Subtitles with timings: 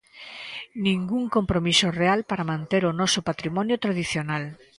[0.85, 4.43] Ningún compromiso real para manter o noso patrimonio tradicional.